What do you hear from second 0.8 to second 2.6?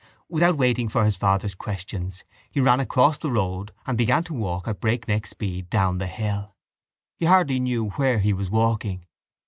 for his father's questions he